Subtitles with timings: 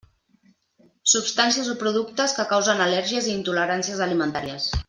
[1.13, 4.71] Substàncies o productes que causen al·lèrgies i intoleràncies alimentàries.